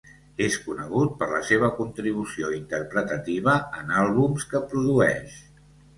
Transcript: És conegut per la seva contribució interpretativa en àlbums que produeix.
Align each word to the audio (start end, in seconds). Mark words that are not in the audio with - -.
És 0.43 0.55
conegut 0.67 1.11
per 1.19 1.27
la 1.33 1.41
seva 1.49 1.69
contribució 1.81 2.49
interpretativa 2.57 3.55
en 3.83 3.93
àlbums 4.05 4.49
que 4.55 4.63
produeix. 4.73 5.41